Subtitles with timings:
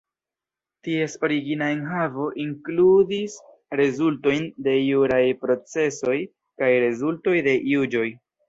[0.85, 3.37] Ties origina enhavo inkludis
[3.81, 6.19] rezultojn de juraj procesoj
[6.63, 8.09] kaj rezultoj de juĝoj.